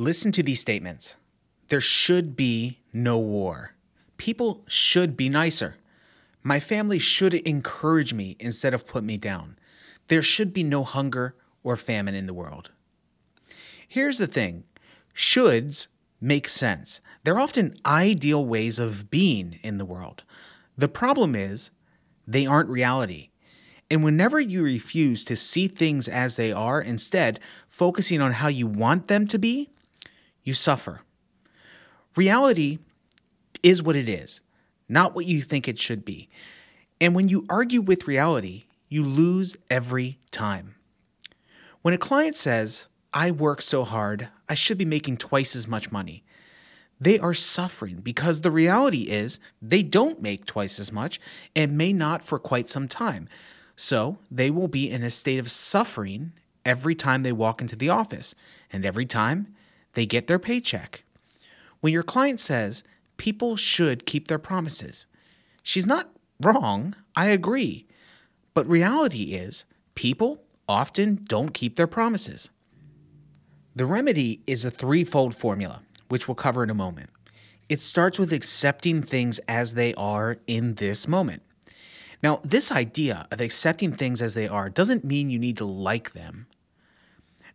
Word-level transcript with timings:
Listen 0.00 0.32
to 0.32 0.42
these 0.42 0.60
statements. 0.60 1.16
There 1.68 1.82
should 1.82 2.34
be 2.34 2.78
no 2.90 3.18
war. 3.18 3.74
People 4.16 4.64
should 4.66 5.14
be 5.14 5.28
nicer. 5.28 5.76
My 6.42 6.58
family 6.58 6.98
should 6.98 7.34
encourage 7.34 8.14
me 8.14 8.34
instead 8.40 8.72
of 8.72 8.86
put 8.86 9.04
me 9.04 9.18
down. 9.18 9.58
There 10.08 10.22
should 10.22 10.54
be 10.54 10.62
no 10.62 10.84
hunger 10.84 11.34
or 11.62 11.76
famine 11.76 12.14
in 12.14 12.24
the 12.24 12.32
world. 12.32 12.70
Here's 13.86 14.16
the 14.16 14.26
thing 14.26 14.64
shoulds 15.14 15.86
make 16.18 16.48
sense. 16.48 17.00
They're 17.22 17.38
often 17.38 17.76
ideal 17.84 18.42
ways 18.42 18.78
of 18.78 19.10
being 19.10 19.60
in 19.62 19.76
the 19.76 19.84
world. 19.84 20.22
The 20.78 20.88
problem 20.88 21.34
is, 21.34 21.70
they 22.26 22.46
aren't 22.46 22.70
reality. 22.70 23.28
And 23.90 24.02
whenever 24.02 24.40
you 24.40 24.62
refuse 24.62 25.24
to 25.24 25.36
see 25.36 25.68
things 25.68 26.08
as 26.08 26.36
they 26.36 26.52
are, 26.52 26.80
instead 26.80 27.38
focusing 27.68 28.22
on 28.22 28.32
how 28.32 28.48
you 28.48 28.66
want 28.66 29.08
them 29.08 29.26
to 29.26 29.38
be, 29.38 29.68
you 30.42 30.54
suffer. 30.54 31.02
Reality 32.16 32.78
is 33.62 33.82
what 33.82 33.96
it 33.96 34.08
is, 34.08 34.40
not 34.88 35.14
what 35.14 35.26
you 35.26 35.42
think 35.42 35.68
it 35.68 35.78
should 35.78 36.04
be. 36.04 36.28
And 37.00 37.14
when 37.14 37.28
you 37.28 37.46
argue 37.48 37.80
with 37.80 38.08
reality, 38.08 38.64
you 38.88 39.04
lose 39.04 39.56
every 39.70 40.18
time. 40.30 40.74
When 41.82 41.94
a 41.94 41.98
client 41.98 42.36
says, 42.36 42.86
I 43.12 43.30
work 43.30 43.62
so 43.62 43.84
hard, 43.84 44.28
I 44.48 44.54
should 44.54 44.78
be 44.78 44.84
making 44.84 45.16
twice 45.16 45.56
as 45.56 45.66
much 45.66 45.90
money, 45.90 46.24
they 47.00 47.18
are 47.18 47.32
suffering 47.32 48.00
because 48.02 48.42
the 48.42 48.50
reality 48.50 49.04
is 49.04 49.38
they 49.62 49.82
don't 49.82 50.20
make 50.20 50.44
twice 50.44 50.78
as 50.78 50.92
much 50.92 51.18
and 51.56 51.78
may 51.78 51.94
not 51.94 52.22
for 52.22 52.38
quite 52.38 52.68
some 52.68 52.88
time. 52.88 53.28
So 53.74 54.18
they 54.30 54.50
will 54.50 54.68
be 54.68 54.90
in 54.90 55.02
a 55.02 55.10
state 55.10 55.38
of 55.38 55.50
suffering 55.50 56.32
every 56.66 56.94
time 56.94 57.22
they 57.22 57.32
walk 57.32 57.62
into 57.62 57.74
the 57.74 57.88
office 57.88 58.34
and 58.70 58.84
every 58.84 59.06
time 59.06 59.54
they 59.94 60.06
get 60.06 60.26
their 60.26 60.38
paycheck. 60.38 61.04
When 61.80 61.92
your 61.92 62.02
client 62.02 62.40
says 62.40 62.82
people 63.16 63.56
should 63.56 64.06
keep 64.06 64.28
their 64.28 64.38
promises, 64.38 65.06
she's 65.62 65.86
not 65.86 66.10
wrong. 66.40 66.94
I 67.16 67.26
agree. 67.26 67.86
But 68.54 68.68
reality 68.68 69.34
is 69.34 69.64
people 69.94 70.42
often 70.68 71.24
don't 71.28 71.54
keep 71.54 71.76
their 71.76 71.86
promises. 71.86 72.48
The 73.74 73.86
remedy 73.86 74.42
is 74.46 74.64
a 74.64 74.70
threefold 74.70 75.34
formula, 75.34 75.82
which 76.08 76.26
we'll 76.26 76.34
cover 76.34 76.62
in 76.62 76.70
a 76.70 76.74
moment. 76.74 77.10
It 77.68 77.80
starts 77.80 78.18
with 78.18 78.32
accepting 78.32 79.02
things 79.02 79.38
as 79.46 79.74
they 79.74 79.94
are 79.94 80.38
in 80.46 80.74
this 80.74 81.06
moment. 81.06 81.42
Now, 82.22 82.40
this 82.44 82.70
idea 82.72 83.26
of 83.30 83.40
accepting 83.40 83.92
things 83.92 84.20
as 84.20 84.34
they 84.34 84.48
are 84.48 84.68
doesn't 84.68 85.04
mean 85.04 85.30
you 85.30 85.38
need 85.38 85.56
to 85.58 85.64
like 85.64 86.12
them. 86.12 86.46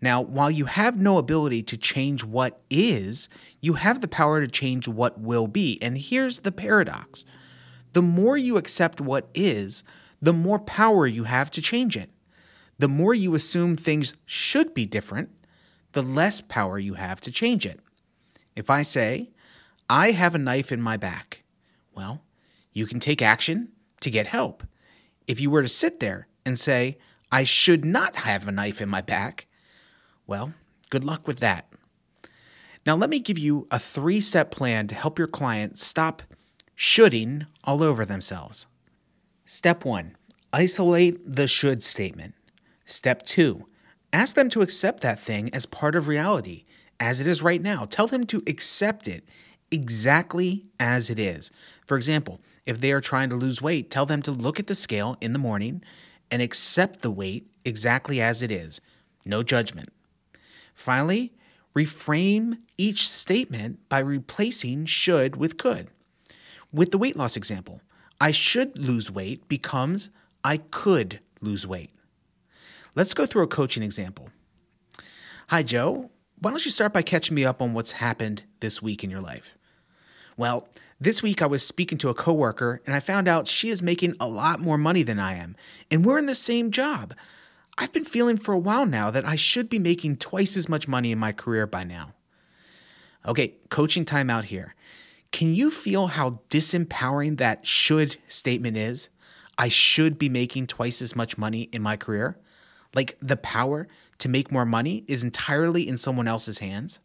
Now, 0.00 0.20
while 0.20 0.50
you 0.50 0.66
have 0.66 0.96
no 0.96 1.18
ability 1.18 1.62
to 1.64 1.76
change 1.76 2.24
what 2.24 2.60
is, 2.70 3.28
you 3.60 3.74
have 3.74 4.00
the 4.00 4.08
power 4.08 4.40
to 4.40 4.48
change 4.48 4.88
what 4.88 5.20
will 5.20 5.46
be. 5.46 5.78
And 5.82 5.98
here's 5.98 6.40
the 6.40 6.52
paradox 6.52 7.24
the 7.92 8.02
more 8.02 8.36
you 8.36 8.56
accept 8.56 9.00
what 9.00 9.28
is, 9.34 9.84
the 10.20 10.32
more 10.32 10.58
power 10.58 11.06
you 11.06 11.24
have 11.24 11.50
to 11.52 11.62
change 11.62 11.96
it. 11.96 12.10
The 12.78 12.88
more 12.88 13.14
you 13.14 13.34
assume 13.34 13.76
things 13.76 14.14
should 14.26 14.74
be 14.74 14.84
different, 14.84 15.30
the 15.92 16.02
less 16.02 16.40
power 16.40 16.78
you 16.78 16.94
have 16.94 17.20
to 17.20 17.30
change 17.30 17.64
it. 17.64 17.78
If 18.56 18.68
I 18.68 18.82
say, 18.82 19.30
I 19.88 20.10
have 20.10 20.34
a 20.34 20.38
knife 20.38 20.72
in 20.72 20.82
my 20.82 20.96
back, 20.96 21.44
well, 21.94 22.22
you 22.72 22.86
can 22.86 22.98
take 22.98 23.22
action 23.22 23.68
to 24.00 24.10
get 24.10 24.26
help. 24.26 24.64
If 25.28 25.40
you 25.40 25.50
were 25.50 25.62
to 25.62 25.68
sit 25.68 26.00
there 26.00 26.26
and 26.44 26.58
say, 26.58 26.98
I 27.30 27.44
should 27.44 27.84
not 27.84 28.16
have 28.16 28.48
a 28.48 28.52
knife 28.52 28.80
in 28.80 28.88
my 28.88 29.00
back, 29.00 29.46
well, 30.26 30.54
good 30.90 31.04
luck 31.04 31.26
with 31.26 31.38
that. 31.40 31.66
Now, 32.86 32.96
let 32.96 33.10
me 33.10 33.18
give 33.18 33.38
you 33.38 33.66
a 33.70 33.78
three 33.78 34.20
step 34.20 34.50
plan 34.50 34.86
to 34.88 34.94
help 34.94 35.18
your 35.18 35.28
client 35.28 35.78
stop 35.78 36.22
shoulding 36.74 37.46
all 37.62 37.82
over 37.82 38.04
themselves. 38.04 38.66
Step 39.44 39.84
one 39.84 40.16
isolate 40.52 41.34
the 41.34 41.48
should 41.48 41.82
statement. 41.82 42.34
Step 42.84 43.24
two 43.26 43.66
ask 44.12 44.36
them 44.36 44.48
to 44.50 44.62
accept 44.62 45.00
that 45.00 45.18
thing 45.18 45.52
as 45.52 45.66
part 45.66 45.96
of 45.96 46.06
reality, 46.06 46.64
as 47.00 47.18
it 47.18 47.26
is 47.26 47.42
right 47.42 47.60
now. 47.60 47.84
Tell 47.84 48.06
them 48.06 48.24
to 48.26 48.42
accept 48.46 49.08
it 49.08 49.24
exactly 49.70 50.66
as 50.78 51.10
it 51.10 51.18
is. 51.18 51.50
For 51.84 51.96
example, 51.96 52.40
if 52.64 52.80
they 52.80 52.92
are 52.92 53.00
trying 53.00 53.28
to 53.30 53.36
lose 53.36 53.60
weight, 53.60 53.90
tell 53.90 54.06
them 54.06 54.22
to 54.22 54.30
look 54.30 54.60
at 54.60 54.68
the 54.68 54.74
scale 54.74 55.16
in 55.20 55.32
the 55.32 55.38
morning 55.38 55.82
and 56.30 56.40
accept 56.40 57.00
the 57.00 57.10
weight 57.10 57.50
exactly 57.64 58.20
as 58.20 58.40
it 58.40 58.52
is. 58.52 58.80
No 59.24 59.42
judgment. 59.42 59.90
Finally, 60.74 61.32
reframe 61.74 62.58
each 62.76 63.08
statement 63.08 63.78
by 63.88 63.98
replacing 63.98 64.86
should 64.86 65.36
with 65.36 65.56
could. 65.56 65.88
With 66.72 66.90
the 66.90 66.98
weight 66.98 67.16
loss 67.16 67.36
example, 67.36 67.80
I 68.20 68.32
should 68.32 68.76
lose 68.78 69.10
weight 69.10 69.48
becomes 69.48 70.10
I 70.42 70.58
could 70.58 71.20
lose 71.40 71.66
weight. 71.66 71.90
Let's 72.94 73.14
go 73.14 73.26
through 73.26 73.42
a 73.42 73.48
coaching 73.48 73.82
example. 73.82 74.28
Hi, 75.48 75.62
Joe. 75.62 76.10
Why 76.38 76.50
don't 76.50 76.64
you 76.64 76.70
start 76.70 76.92
by 76.92 77.02
catching 77.02 77.34
me 77.34 77.44
up 77.44 77.62
on 77.62 77.74
what's 77.74 77.92
happened 77.92 78.42
this 78.60 78.82
week 78.82 79.02
in 79.02 79.10
your 79.10 79.20
life? 79.20 79.56
Well, 80.36 80.68
this 81.00 81.22
week 81.22 81.42
I 81.42 81.46
was 81.46 81.66
speaking 81.66 81.98
to 81.98 82.08
a 82.08 82.14
coworker 82.14 82.82
and 82.86 82.94
I 82.94 83.00
found 83.00 83.28
out 83.28 83.48
she 83.48 83.70
is 83.70 83.82
making 83.82 84.14
a 84.20 84.28
lot 84.28 84.60
more 84.60 84.78
money 84.78 85.02
than 85.02 85.18
I 85.18 85.34
am, 85.34 85.56
and 85.90 86.04
we're 86.04 86.18
in 86.18 86.26
the 86.26 86.34
same 86.34 86.70
job. 86.70 87.14
I've 87.76 87.92
been 87.92 88.04
feeling 88.04 88.36
for 88.36 88.52
a 88.52 88.58
while 88.58 88.86
now 88.86 89.10
that 89.10 89.24
I 89.24 89.36
should 89.36 89.68
be 89.68 89.78
making 89.78 90.16
twice 90.16 90.56
as 90.56 90.68
much 90.68 90.86
money 90.86 91.12
in 91.12 91.18
my 91.18 91.32
career 91.32 91.66
by 91.66 91.84
now. 91.84 92.12
Okay, 93.26 93.54
coaching 93.70 94.04
time 94.04 94.30
out 94.30 94.46
here. 94.46 94.74
Can 95.32 95.54
you 95.54 95.70
feel 95.70 96.08
how 96.08 96.40
disempowering 96.50 97.38
that 97.38 97.66
should 97.66 98.16
statement 98.28 98.76
is? 98.76 99.08
I 99.58 99.68
should 99.68 100.18
be 100.18 100.28
making 100.28 100.68
twice 100.68 101.02
as 101.02 101.16
much 101.16 101.36
money 101.36 101.62
in 101.72 101.82
my 101.82 101.96
career? 101.96 102.38
Like 102.94 103.16
the 103.20 103.36
power 103.36 103.88
to 104.18 104.28
make 104.28 104.52
more 104.52 104.64
money 104.64 105.04
is 105.08 105.24
entirely 105.24 105.88
in 105.88 105.98
someone 105.98 106.28
else's 106.28 106.58
hands? 106.58 107.00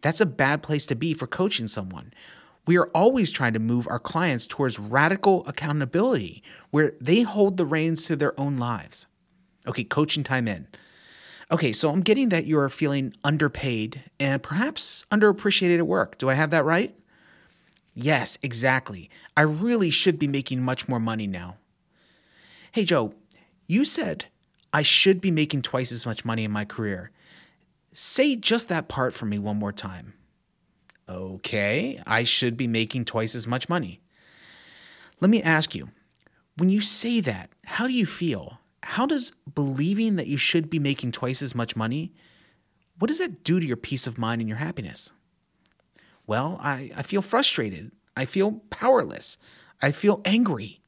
That's 0.00 0.20
a 0.20 0.26
bad 0.26 0.62
place 0.62 0.86
to 0.86 0.94
be 0.94 1.12
for 1.12 1.26
coaching 1.26 1.68
someone 1.68 2.12
we 2.66 2.76
are 2.76 2.90
always 2.94 3.30
trying 3.30 3.52
to 3.52 3.58
move 3.58 3.88
our 3.88 3.98
clients 3.98 4.46
towards 4.46 4.78
radical 4.78 5.44
accountability 5.46 6.42
where 6.70 6.92
they 7.00 7.22
hold 7.22 7.56
the 7.56 7.66
reins 7.66 8.04
to 8.04 8.14
their 8.14 8.38
own 8.38 8.58
lives. 8.58 9.06
Okay, 9.66 9.84
coaching 9.84 10.24
time 10.24 10.48
in. 10.48 10.66
Okay, 11.50 11.72
so 11.72 11.90
I'm 11.90 12.02
getting 12.02 12.28
that 12.28 12.46
you're 12.46 12.68
feeling 12.68 13.12
underpaid 13.24 14.04
and 14.20 14.42
perhaps 14.42 15.04
underappreciated 15.10 15.78
at 15.78 15.86
work. 15.86 16.16
Do 16.16 16.30
I 16.30 16.34
have 16.34 16.50
that 16.50 16.64
right? 16.64 16.94
Yes, 17.94 18.38
exactly. 18.42 19.10
I 19.36 19.42
really 19.42 19.90
should 19.90 20.18
be 20.18 20.28
making 20.28 20.62
much 20.62 20.88
more 20.88 21.00
money 21.00 21.26
now. 21.26 21.56
Hey, 22.72 22.84
Joe, 22.84 23.14
you 23.66 23.84
said 23.84 24.26
I 24.72 24.82
should 24.82 25.20
be 25.20 25.32
making 25.32 25.62
twice 25.62 25.90
as 25.90 26.06
much 26.06 26.24
money 26.24 26.44
in 26.44 26.52
my 26.52 26.64
career. 26.64 27.10
Say 27.92 28.36
just 28.36 28.68
that 28.68 28.86
part 28.86 29.12
for 29.12 29.26
me 29.26 29.38
one 29.38 29.56
more 29.56 29.72
time. 29.72 30.14
Okay, 31.08 32.00
I 32.06 32.22
should 32.22 32.56
be 32.56 32.68
making 32.68 33.04
twice 33.04 33.34
as 33.34 33.48
much 33.48 33.68
money. 33.68 34.00
Let 35.20 35.30
me 35.30 35.42
ask 35.42 35.74
you 35.74 35.88
when 36.56 36.68
you 36.68 36.80
say 36.80 37.20
that, 37.20 37.50
how 37.64 37.88
do 37.88 37.92
you 37.92 38.06
feel? 38.06 38.60
How 39.00 39.06
does 39.06 39.32
believing 39.54 40.16
that 40.16 40.26
you 40.26 40.36
should 40.36 40.68
be 40.68 40.78
making 40.78 41.12
twice 41.12 41.40
as 41.40 41.54
much 41.54 41.74
money, 41.74 42.12
what 42.98 43.08
does 43.08 43.16
that 43.16 43.42
do 43.42 43.58
to 43.58 43.64
your 43.64 43.78
peace 43.78 44.06
of 44.06 44.18
mind 44.18 44.42
and 44.42 44.48
your 44.48 44.58
happiness? 44.58 45.10
Well, 46.26 46.60
I, 46.62 46.90
I 46.94 47.00
feel 47.00 47.22
frustrated. 47.22 47.92
I 48.14 48.26
feel 48.26 48.60
powerless. 48.68 49.38
I 49.80 49.90
feel 49.90 50.20
angry. 50.26 50.82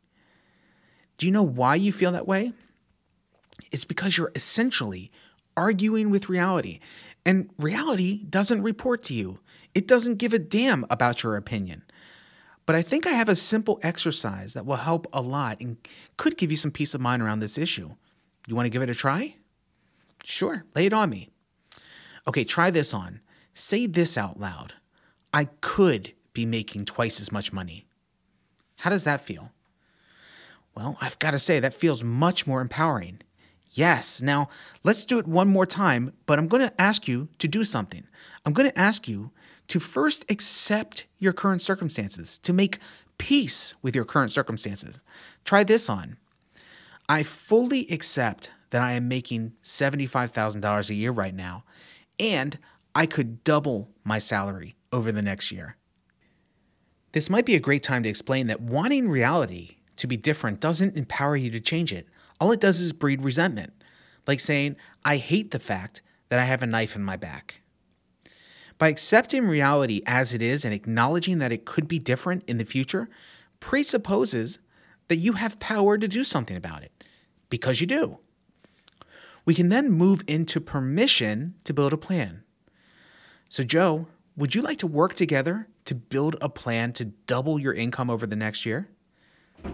Do 1.17 1.25
you 1.25 1.33
know 1.33 1.43
why 1.43 1.75
you 1.77 1.91
feel 1.91 2.13
that 2.13 2.29
way? 2.29 2.53
It's 3.71 3.87
because 3.87 4.19
you're 4.19 4.33
essentially 4.35 5.11
arguing 5.57 6.11
with 6.11 6.29
reality, 6.29 6.81
and 7.25 7.49
reality 7.57 8.25
doesn't 8.25 8.63
report 8.63 9.03
to 9.05 9.15
you. 9.15 9.39
It 9.75 9.89
doesn't 9.89 10.17
give 10.17 10.35
a 10.35 10.39
damn 10.39 10.85
about 10.91 11.23
your 11.23 11.37
opinion. 11.37 11.83
But 12.67 12.77
I 12.77 12.83
think 12.83 13.07
I 13.07 13.13
have 13.13 13.31
a 13.31 13.35
simple 13.35 13.81
exercise 13.83 14.53
that 14.53 14.67
will 14.67 14.77
help 14.77 15.07
a 15.15 15.23
lot 15.23 15.61
and 15.61 15.79
could 16.19 16.37
give 16.37 16.51
you 16.51 16.59
some 16.59 16.71
peace 16.71 16.93
of 16.93 17.01
mind 17.01 17.23
around 17.23 17.41
this 17.41 17.57
issue. 17.57 17.95
You 18.47 18.57
want 18.57 18.67
to 18.67 18.71
give 18.71 18.83
it 18.83 18.91
a 18.91 18.95
try? 18.95 19.37
Sure, 20.25 20.65
lay 20.75 20.87
it 20.87 20.93
on 20.93 21.11
me. 21.11 21.31
Okay, 22.27 22.45
try 22.45 22.71
this 22.71 22.95
on. 22.95 23.21
Say 23.55 23.87
this 23.87 24.17
out 24.17 24.41
loud 24.41 24.75
I 25.33 25.47
could 25.61 26.13
be 26.33 26.47
making 26.47 26.85
twice 26.85 27.21
as 27.21 27.33
much 27.33 27.53
money. 27.53 27.87
How 28.77 28.91
does 28.91 29.05
that 29.05 29.21
feel? 29.21 29.51
Well, 30.75 30.97
I've 31.01 31.19
got 31.19 31.33
to 31.33 31.39
say, 31.39 31.61
that 31.61 31.75
feels 31.75 32.03
much 32.03 32.47
more 32.47 32.61
empowering. 32.61 33.21
Yes. 33.71 34.21
Now, 34.21 34.49
let's 34.83 35.05
do 35.05 35.19
it 35.19 35.27
one 35.27 35.49
more 35.49 35.67
time, 35.67 36.13
but 36.27 36.39
I'm 36.39 36.49
going 36.49 36.67
to 36.67 36.81
ask 36.81 37.09
you 37.09 37.29
to 37.39 37.49
do 37.49 37.65
something. 37.65 38.05
I'm 38.45 38.53
going 38.53 38.71
to 38.71 38.79
ask 38.79 39.09
you 39.09 39.31
to 39.69 39.81
first 39.81 40.25
accept 40.29 41.05
your 41.19 41.33
current 41.33 41.63
circumstances, 41.63 42.39
to 42.43 42.53
make 42.53 42.79
peace 43.19 43.75
with 43.83 43.95
your 43.95 44.05
current 44.05 44.33
circumstances. 44.33 45.01
Try 45.45 45.65
this 45.65 45.89
on. 45.89 46.17
I 47.13 47.25
fully 47.25 47.87
accept 47.89 48.49
that 48.71 48.81
I 48.81 48.93
am 48.93 49.07
making 49.07 49.53
$75,000 49.63 50.89
a 50.89 50.95
year 50.95 51.11
right 51.11 51.35
now, 51.35 51.65
and 52.19 52.59
I 52.95 53.05
could 53.05 53.45
double 53.45 53.91
my 54.03 54.19
salary 54.19 54.77
over 54.91 55.13
the 55.13 55.21
next 55.21 55.53
year. 55.53 55.77
This 57.13 57.29
might 57.29 57.45
be 57.45 57.55
a 57.55 57.61
great 57.61 57.83
time 57.83 58.03
to 58.05 58.09
explain 58.09 58.47
that 58.47 58.63
wanting 58.63 59.11
reality 59.11 59.77
to 59.99 60.07
be 60.07 60.17
different 60.17 60.59
doesn't 60.59 60.97
empower 60.97 61.37
you 61.37 61.51
to 61.51 61.61
change 61.61 61.93
it. 61.93 62.09
All 62.41 62.51
it 62.51 62.61
does 62.61 62.81
is 62.81 62.95
breed 62.95 63.23
resentment, 63.23 63.75
like 64.27 64.41
saying, 64.41 64.77
I 65.05 65.19
hate 65.19 65.51
the 65.51 65.59
fact 65.59 66.01
that 66.31 66.41
I 66.41 66.45
have 66.45 66.63
a 66.63 66.67
knife 66.67 66.97
in 66.97 67.05
my 67.05 67.19
back. 67.19 67.61
By 68.79 68.89
accepting 68.89 69.47
reality 69.47 70.01
as 70.07 70.33
it 70.33 70.41
is 70.41 70.65
and 70.65 70.73
acknowledging 70.73 71.41
that 71.41 71.53
it 71.53 71.67
could 71.67 71.87
be 71.87 71.99
different 71.99 72.43
in 72.47 72.57
the 72.57 72.65
future, 72.65 73.11
presupposes 73.61 74.61
that 75.09 75.17
you 75.17 75.35
have 75.35 75.61
power 75.61 75.99
to 75.99 76.09
do 76.09 76.25
something 76.25 76.57
about 76.57 76.83
it, 76.83 77.02
because 77.53 77.83
you 77.83 77.87
do. 77.87 78.17
We 79.45 79.55
can 79.55 79.69
then 79.69 79.91
move 79.91 80.23
into 80.27 80.59
permission 80.59 81.55
to 81.65 81.75
build 81.75 81.93
a 81.93 81.99
plan. 81.99 82.45
So, 83.51 83.63
Joe, 83.63 84.07
would 84.39 84.55
you 84.55 84.63
like 84.63 84.79
to 84.79 84.87
work 84.87 85.15
together 85.15 85.69
to 85.85 85.95
build 85.95 86.37
a 86.41 86.49
plan 86.49 86.95
to 86.95 87.13
double 87.27 87.59
your 87.59 87.75
income 87.75 88.09
over 88.09 88.27
the 88.27 88.37
next 88.37 88.65
year? 88.65 88.89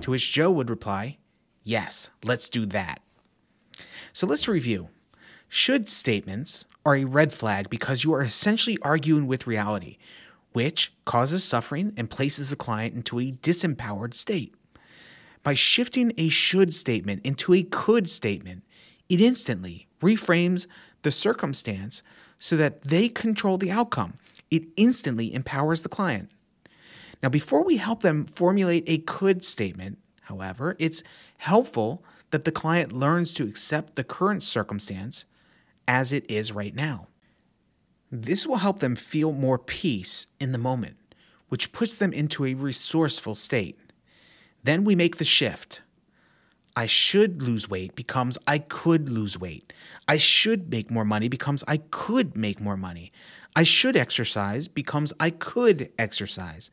To 0.00 0.10
which 0.10 0.32
Joe 0.32 0.50
would 0.50 0.68
reply, 0.68 1.18
Yes, 1.62 2.10
let's 2.24 2.48
do 2.48 2.66
that. 2.66 3.00
So 4.12 4.26
let's 4.26 4.48
review. 4.48 4.88
Should 5.48 5.88
statements 5.88 6.64
are 6.84 6.96
a 6.96 7.04
red 7.04 7.32
flag 7.32 7.70
because 7.70 8.02
you 8.02 8.12
are 8.12 8.22
essentially 8.22 8.78
arguing 8.82 9.28
with 9.28 9.46
reality, 9.46 9.98
which 10.52 10.92
causes 11.04 11.44
suffering 11.44 11.92
and 11.96 12.10
places 12.10 12.50
the 12.50 12.56
client 12.56 12.96
into 12.96 13.20
a 13.20 13.30
disempowered 13.30 14.14
state. 14.14 14.52
By 15.42 15.54
shifting 15.54 16.12
a 16.16 16.28
should 16.28 16.74
statement 16.74 17.24
into 17.24 17.54
a 17.54 17.62
could 17.62 18.08
statement, 18.10 18.64
it 19.08 19.20
instantly 19.20 19.88
reframes 20.02 20.66
the 21.02 21.10
circumstance 21.10 22.02
so 22.38 22.56
that 22.56 22.82
they 22.82 23.08
control 23.08 23.58
the 23.58 23.70
outcome. 23.70 24.14
It 24.50 24.64
instantly 24.76 25.32
empowers 25.32 25.82
the 25.82 25.88
client. 25.88 26.30
Now, 27.22 27.28
before 27.28 27.64
we 27.64 27.78
help 27.78 28.02
them 28.02 28.26
formulate 28.26 28.84
a 28.86 28.98
could 28.98 29.44
statement, 29.44 29.98
however, 30.22 30.76
it's 30.78 31.02
helpful 31.38 32.04
that 32.30 32.44
the 32.44 32.52
client 32.52 32.92
learns 32.92 33.32
to 33.34 33.44
accept 33.44 33.96
the 33.96 34.04
current 34.04 34.42
circumstance 34.42 35.24
as 35.86 36.12
it 36.12 36.30
is 36.30 36.52
right 36.52 36.74
now. 36.74 37.08
This 38.10 38.46
will 38.46 38.56
help 38.56 38.80
them 38.80 38.96
feel 38.96 39.32
more 39.32 39.58
peace 39.58 40.26
in 40.38 40.52
the 40.52 40.58
moment, 40.58 40.96
which 41.48 41.72
puts 41.72 41.96
them 41.96 42.12
into 42.12 42.44
a 42.44 42.54
resourceful 42.54 43.34
state. 43.34 43.78
Then 44.68 44.84
we 44.84 44.94
make 44.94 45.16
the 45.16 45.24
shift. 45.24 45.80
I 46.76 46.84
should 46.84 47.40
lose 47.40 47.70
weight 47.70 47.94
becomes 47.94 48.36
I 48.46 48.58
could 48.58 49.08
lose 49.08 49.38
weight. 49.38 49.72
I 50.06 50.18
should 50.18 50.70
make 50.70 50.90
more 50.90 51.06
money 51.06 51.26
becomes 51.26 51.64
I 51.66 51.78
could 51.78 52.36
make 52.36 52.60
more 52.60 52.76
money. 52.76 53.10
I 53.56 53.62
should 53.62 53.96
exercise 53.96 54.68
becomes 54.68 55.14
I 55.18 55.30
could 55.30 55.90
exercise. 55.98 56.68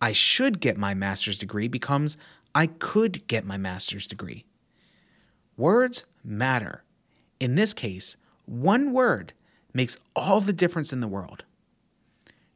I 0.00 0.10
should 0.10 0.58
get 0.58 0.76
my 0.76 0.92
master's 0.92 1.38
degree 1.38 1.68
becomes 1.68 2.16
I 2.52 2.66
could 2.66 3.24
get 3.28 3.44
my 3.44 3.56
master's 3.56 4.08
degree. 4.08 4.44
Words 5.56 6.04
matter. 6.24 6.82
In 7.38 7.54
this 7.54 7.72
case, 7.72 8.16
one 8.46 8.92
word 8.92 9.34
makes 9.72 9.98
all 10.16 10.40
the 10.40 10.52
difference 10.52 10.92
in 10.92 10.98
the 10.98 11.06
world. 11.06 11.44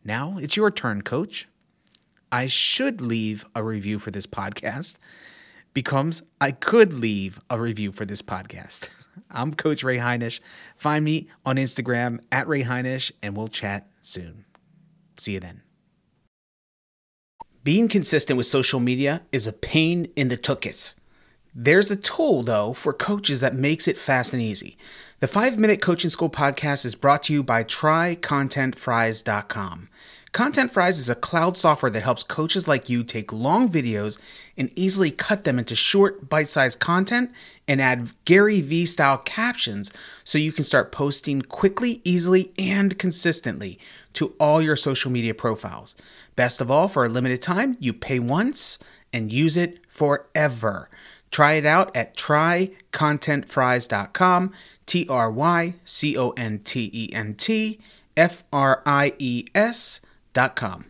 Now 0.03 0.39
it's 0.39 0.57
your 0.57 0.73
turn, 0.73 1.03
coach. 1.03 1.47
I 2.33 2.47
should 2.47 3.01
leave 3.01 3.45
a 3.55 3.65
review 3.65 3.99
for 3.99 4.13
this 4.13 4.27
podcast 4.27 4.95
becomes 5.75 6.23
I 6.41 6.53
could 6.53 6.93
leave 6.93 7.41
a 7.51 7.61
review 7.61 7.91
for 7.93 8.05
this 8.05 8.23
podcast. 8.23 8.89
I'm 9.31 9.55
Coach 9.55 9.83
Ray 9.83 9.99
Heinisch. 9.99 10.39
Find 10.77 11.05
me 11.05 11.29
on 11.45 11.57
Instagram 11.57 12.21
at 12.31 12.47
Ray 12.47 12.63
Heinisch, 12.65 13.11
and 13.23 13.37
we'll 13.37 13.49
chat 13.49 13.89
soon. 14.01 14.45
See 15.19 15.33
you 15.33 15.41
then. 15.41 15.63
Being 17.65 17.89
consistent 17.89 18.37
with 18.37 18.47
social 18.47 18.79
media 18.81 19.23
is 19.33 19.47
a 19.47 19.53
pain 19.53 20.11
in 20.17 20.29
the 20.29 20.39
tuchus. 20.39 20.95
There's 21.53 21.91
a 21.91 21.97
tool, 21.97 22.45
though, 22.45 22.73
for 22.73 22.93
coaches 22.93 23.41
that 23.41 23.57
makes 23.57 23.89
it 23.89 23.99
fast 23.99 24.33
and 24.33 24.41
easy. 24.41 24.79
The 25.19 25.27
5 25.27 25.59
Minute 25.59 25.83
Coaching 25.83 26.11
School 26.11 26.31
podcast 26.31 26.85
is 26.85 26.95
brought 26.95 27.25
to 27.25 27.33
you 27.33 27.43
by 27.43 27.65
TryContentFries.com. 27.65 29.89
Content 30.33 30.71
Fries 30.71 31.01
is 31.01 31.09
a 31.09 31.17
cloud 31.17 31.57
software 31.57 31.91
that 31.91 32.05
helps 32.05 32.23
coaches 32.23 32.69
like 32.69 32.89
you 32.89 33.03
take 33.03 33.33
long 33.33 33.69
videos 33.69 34.17
and 34.57 34.71
easily 34.77 35.11
cut 35.11 35.43
them 35.43 35.59
into 35.59 35.75
short, 35.75 36.29
bite 36.29 36.49
sized 36.49 36.79
content 36.79 37.33
and 37.67 37.81
add 37.81 38.13
Gary 38.25 38.61
Vee 38.61 38.87
style 38.87 39.19
captions 39.19 39.91
so 40.23 40.39
you 40.39 40.53
can 40.53 40.63
start 40.63 40.93
posting 40.93 41.43
quickly, 41.43 42.01
easily, 42.05 42.53
and 42.57 42.97
consistently 42.97 43.77
to 44.13 44.37
all 44.39 44.63
your 44.63 44.77
social 44.77 45.11
media 45.11 45.35
profiles. 45.35 45.97
Best 46.37 46.61
of 46.61 46.71
all, 46.71 46.87
for 46.87 47.05
a 47.05 47.09
limited 47.09 47.43
time, 47.43 47.77
you 47.81 47.93
pay 47.93 48.21
once 48.21 48.79
and 49.13 49.33
use 49.33 49.57
it 49.57 49.81
forever. 49.89 50.89
Try 51.33 51.55
it 51.55 51.67
out 51.67 51.91
at 51.97 52.17
trycontentfries.com, 52.17 54.53
T 54.87 55.09
R 55.09 55.31
Y 55.31 55.75
C 55.85 56.17
O 56.17 56.31
N 56.31 56.61
T 56.61 56.89
E 56.93 57.13
N 57.13 57.35
T 57.35 57.81
F 58.17 58.45
R 58.53 58.81
I 58.87 59.15
E 59.19 59.47
S 59.57 60.01
dot 60.33 60.55
com. 60.57 60.90